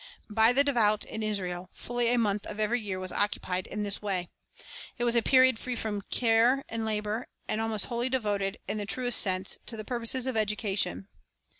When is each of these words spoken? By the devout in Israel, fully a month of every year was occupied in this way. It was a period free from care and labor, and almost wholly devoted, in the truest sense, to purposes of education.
By 0.31 0.51
the 0.51 0.63
devout 0.63 1.05
in 1.05 1.21
Israel, 1.21 1.69
fully 1.73 2.07
a 2.11 2.17
month 2.17 2.47
of 2.47 2.59
every 2.59 2.79
year 2.79 2.97
was 2.99 3.11
occupied 3.11 3.67
in 3.67 3.83
this 3.83 4.01
way. 4.01 4.29
It 4.97 5.03
was 5.03 5.15
a 5.15 5.21
period 5.21 5.59
free 5.59 5.75
from 5.75 6.01
care 6.09 6.63
and 6.69 6.83
labor, 6.87 7.27
and 7.47 7.61
almost 7.61 7.85
wholly 7.85 8.09
devoted, 8.09 8.57
in 8.67 8.79
the 8.79 8.87
truest 8.87 9.21
sense, 9.21 9.59
to 9.67 9.83
purposes 9.83 10.25
of 10.25 10.35
education. 10.35 11.07